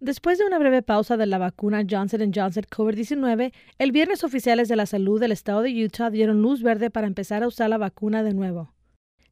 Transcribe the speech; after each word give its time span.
Después 0.00 0.38
de 0.38 0.46
una 0.46 0.58
breve 0.58 0.80
pausa 0.80 1.18
de 1.18 1.26
la 1.26 1.36
vacuna 1.36 1.84
Johnson 1.88 2.32
Johnson 2.34 2.64
COVID-19, 2.64 3.52
el 3.78 3.92
viernes 3.92 4.24
oficiales 4.24 4.66
de 4.68 4.76
la 4.76 4.86
salud 4.86 5.20
del 5.20 5.30
estado 5.30 5.60
de 5.60 5.84
Utah 5.84 6.08
dieron 6.08 6.40
luz 6.40 6.62
verde 6.62 6.88
para 6.88 7.06
empezar 7.06 7.42
a 7.42 7.48
usar 7.48 7.68
la 7.68 7.76
vacuna 7.76 8.22
de 8.22 8.32
nuevo. 8.32 8.72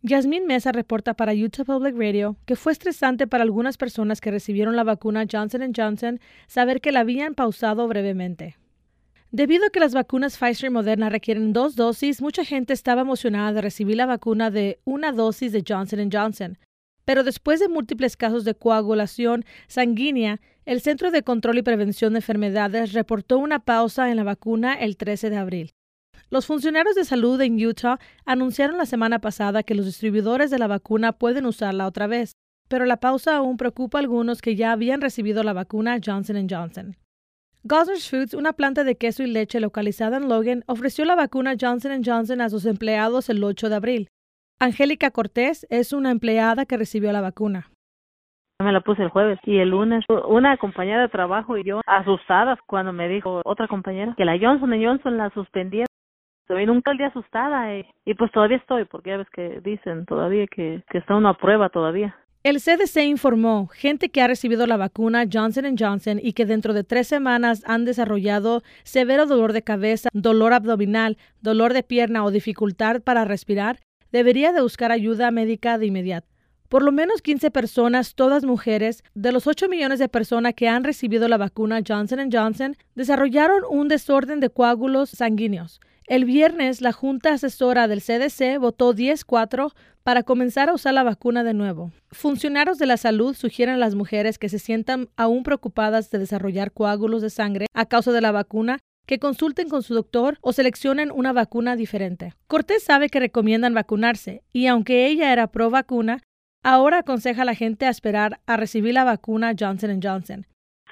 Yasmín 0.00 0.46
Mesa 0.46 0.72
reporta 0.72 1.12
para 1.12 1.34
Utah 1.34 1.64
Public 1.64 1.94
Radio 1.98 2.38
que 2.46 2.56
fue 2.56 2.72
estresante 2.72 3.26
para 3.26 3.44
algunas 3.44 3.76
personas 3.76 4.22
que 4.22 4.30
recibieron 4.30 4.74
la 4.74 4.84
vacuna 4.84 5.26
Johnson 5.30 5.70
Johnson 5.76 6.18
saber 6.46 6.80
que 6.80 6.92
la 6.92 7.00
habían 7.00 7.34
pausado 7.34 7.86
brevemente. 7.86 8.56
Debido 9.32 9.66
a 9.66 9.70
que 9.70 9.80
las 9.80 9.92
vacunas 9.92 10.38
Pfizer 10.38 10.70
y 10.70 10.72
Moderna 10.72 11.10
requieren 11.10 11.52
dos 11.52 11.76
dosis, 11.76 12.22
mucha 12.22 12.42
gente 12.42 12.72
estaba 12.72 13.02
emocionada 13.02 13.52
de 13.52 13.60
recibir 13.60 13.98
la 13.98 14.06
vacuna 14.06 14.50
de 14.50 14.78
una 14.84 15.12
dosis 15.12 15.52
de 15.52 15.62
Johnson 15.66 16.08
Johnson. 16.10 16.56
Pero 17.04 17.24
después 17.24 17.60
de 17.60 17.68
múltiples 17.68 18.16
casos 18.16 18.44
de 18.44 18.54
coagulación 18.54 19.44
sanguínea, 19.66 20.40
el 20.64 20.80
Centro 20.80 21.10
de 21.10 21.22
Control 21.22 21.58
y 21.58 21.62
Prevención 21.62 22.14
de 22.14 22.18
Enfermedades 22.18 22.92
reportó 22.92 23.38
una 23.38 23.60
pausa 23.60 24.10
en 24.10 24.16
la 24.16 24.24
vacuna 24.24 24.74
el 24.74 24.96
13 24.96 25.30
de 25.30 25.36
abril. 25.36 25.74
Los 26.30 26.46
funcionarios 26.46 26.94
de 26.94 27.04
salud 27.04 27.40
en 27.40 27.64
Utah 27.64 27.98
anunciaron 28.24 28.78
la 28.78 28.86
semana 28.86 29.20
pasada 29.20 29.62
que 29.62 29.74
los 29.74 29.86
distribuidores 29.86 30.50
de 30.50 30.58
la 30.58 30.66
vacuna 30.66 31.12
pueden 31.12 31.46
usarla 31.46 31.86
otra 31.86 32.06
vez, 32.06 32.32
pero 32.68 32.86
la 32.86 32.96
pausa 32.96 33.36
aún 33.36 33.56
preocupa 33.56 33.98
a 33.98 34.00
algunos 34.00 34.40
que 34.40 34.56
ya 34.56 34.72
habían 34.72 35.00
recibido 35.00 35.42
la 35.42 35.52
vacuna 35.52 36.00
Johnson 36.04 36.46
Johnson. 36.48 36.96
Gozzers 37.62 38.10
Foods, 38.10 38.34
una 38.34 38.52
planta 38.52 38.84
de 38.84 38.96
queso 38.96 39.22
y 39.22 39.26
leche 39.26 39.60
localizada 39.60 40.16
en 40.16 40.28
Logan, 40.28 40.64
ofreció 40.66 41.04
la 41.04 41.14
vacuna 41.14 41.54
Johnson 41.58 42.02
Johnson 42.04 42.40
a 42.40 42.50
sus 42.50 42.66
empleados 42.66 43.28
el 43.28 43.42
8 43.42 43.68
de 43.68 43.74
abril. 43.74 44.08
Angélica 44.60 45.10
Cortés 45.10 45.66
es 45.68 45.92
una 45.92 46.10
empleada 46.10 46.64
que 46.64 46.76
recibió 46.76 47.12
la 47.12 47.20
vacuna. 47.20 47.70
Me 48.62 48.72
la 48.72 48.80
puse 48.80 49.02
el 49.02 49.08
jueves 49.08 49.38
y 49.44 49.58
el 49.58 49.70
lunes 49.70 50.04
una 50.28 50.56
compañera 50.56 51.02
de 51.02 51.08
trabajo 51.08 51.58
y 51.58 51.64
yo 51.64 51.80
asustadas 51.86 52.58
cuando 52.66 52.92
me 52.92 53.08
dijo 53.08 53.42
otra 53.44 53.66
compañera 53.66 54.14
que 54.16 54.24
la 54.24 54.38
Johnson 54.38 54.70
Johnson 54.80 55.18
la 55.18 55.30
suspendieron. 55.30 55.88
Estoy 56.42 56.66
nunca 56.66 56.92
el 56.92 56.98
día 56.98 57.08
asustada 57.08 57.76
y, 57.76 57.86
y, 58.04 58.14
pues 58.14 58.30
todavía 58.30 58.58
estoy 58.58 58.84
porque 58.84 59.10
ya 59.10 59.16
ves 59.16 59.28
que 59.30 59.60
dicen 59.64 60.04
todavía 60.06 60.46
que, 60.46 60.82
que 60.90 60.98
está 60.98 61.16
una 61.16 61.34
prueba 61.34 61.68
todavía. 61.68 62.16
El 62.44 62.60
CDC 62.60 63.04
informó 63.04 63.68
gente 63.68 64.10
que 64.10 64.20
ha 64.20 64.28
recibido 64.28 64.66
la 64.66 64.76
vacuna 64.76 65.24
Johnson 65.30 65.76
Johnson 65.78 66.20
y 66.22 66.34
que 66.34 66.44
dentro 66.44 66.74
de 66.74 66.84
tres 66.84 67.08
semanas 67.08 67.62
han 67.66 67.86
desarrollado 67.86 68.62
severo 68.82 69.24
dolor 69.24 69.54
de 69.54 69.62
cabeza, 69.62 70.10
dolor 70.12 70.52
abdominal, 70.52 71.16
dolor 71.40 71.72
de 71.72 71.82
pierna 71.82 72.22
o 72.22 72.30
dificultad 72.30 73.00
para 73.00 73.24
respirar, 73.24 73.78
debería 74.14 74.52
de 74.52 74.62
buscar 74.62 74.92
ayuda 74.92 75.32
médica 75.32 75.76
de 75.76 75.86
inmediato. 75.86 76.28
Por 76.68 76.84
lo 76.84 76.92
menos 76.92 77.20
15 77.20 77.50
personas, 77.50 78.14
todas 78.14 78.44
mujeres, 78.44 79.02
de 79.14 79.32
los 79.32 79.48
8 79.48 79.68
millones 79.68 79.98
de 79.98 80.08
personas 80.08 80.54
que 80.54 80.68
han 80.68 80.84
recibido 80.84 81.26
la 81.26 81.36
vacuna 81.36 81.82
Johnson 81.86 82.30
Johnson, 82.32 82.76
desarrollaron 82.94 83.62
un 83.68 83.88
desorden 83.88 84.38
de 84.38 84.50
coágulos 84.50 85.10
sanguíneos. 85.10 85.80
El 86.06 86.26
viernes, 86.26 86.80
la 86.80 86.92
Junta 86.92 87.32
Asesora 87.32 87.88
del 87.88 88.02
CDC 88.02 88.60
votó 88.60 88.94
10-4 88.94 89.72
para 90.04 90.22
comenzar 90.22 90.68
a 90.68 90.74
usar 90.74 90.94
la 90.94 91.02
vacuna 91.02 91.42
de 91.42 91.54
nuevo. 91.54 91.90
Funcionarios 92.12 92.78
de 92.78 92.86
la 92.86 92.98
salud 92.98 93.34
sugieren 93.34 93.74
a 93.74 93.78
las 93.78 93.96
mujeres 93.96 94.38
que 94.38 94.48
se 94.48 94.60
sientan 94.60 95.08
aún 95.16 95.42
preocupadas 95.42 96.10
de 96.12 96.20
desarrollar 96.20 96.70
coágulos 96.70 97.20
de 97.20 97.30
sangre 97.30 97.66
a 97.74 97.86
causa 97.86 98.12
de 98.12 98.20
la 98.20 98.30
vacuna 98.30 98.78
que 99.06 99.18
consulten 99.18 99.68
con 99.68 99.82
su 99.82 99.94
doctor 99.94 100.38
o 100.40 100.52
seleccionen 100.52 101.10
una 101.10 101.32
vacuna 101.32 101.76
diferente. 101.76 102.34
Cortés 102.46 102.82
sabe 102.82 103.08
que 103.08 103.20
recomiendan 103.20 103.74
vacunarse 103.74 104.42
y 104.52 104.66
aunque 104.66 105.06
ella 105.06 105.32
era 105.32 105.48
pro 105.48 105.70
vacuna, 105.70 106.22
Ahora 106.66 107.00
aconseja 107.00 107.42
a 107.42 107.44
la 107.44 107.54
gente 107.54 107.84
a 107.84 107.90
esperar 107.90 108.40
a 108.46 108.56
recibir 108.56 108.94
la 108.94 109.04
vacuna 109.04 109.52
Johnson 109.58 110.00
Johnson. 110.02 110.46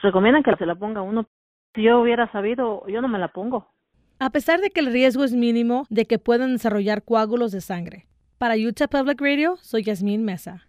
Recomiendan 0.00 0.42
que 0.42 0.56
se 0.56 0.64
la 0.64 0.74
ponga 0.74 1.02
uno. 1.02 1.26
Si 1.74 1.82
yo 1.82 2.00
hubiera 2.00 2.32
sabido, 2.32 2.86
yo 2.88 3.02
no 3.02 3.08
me 3.08 3.18
la 3.18 3.28
pongo. 3.28 3.68
A 4.18 4.30
pesar 4.30 4.60
de 4.60 4.70
que 4.70 4.80
el 4.80 4.90
riesgo 4.90 5.24
es 5.24 5.34
mínimo 5.34 5.84
de 5.90 6.06
que 6.06 6.18
puedan 6.18 6.54
desarrollar 6.54 7.04
coágulos 7.04 7.52
de 7.52 7.60
sangre. 7.60 8.06
Para 8.38 8.54
Utah 8.54 8.88
Public 8.88 9.20
Radio, 9.20 9.56
soy 9.58 9.82
Yasmín 9.82 10.24
Mesa. 10.24 10.67